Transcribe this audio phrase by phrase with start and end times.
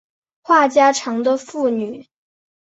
[0.41, 2.07] 话家常的妇女